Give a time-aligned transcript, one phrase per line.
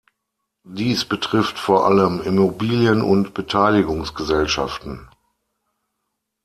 [0.65, 5.07] Dies betrifft vor allem Immobilien- und Beteiligungsgesellschaften.